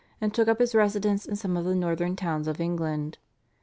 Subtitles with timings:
[0.19, 3.19] and took up his residence in some of the northern towns of England.